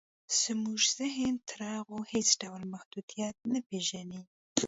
[0.41, 4.21] زموږ ذهن تر هغو هېڅ ډول محدوديت نه پېژني.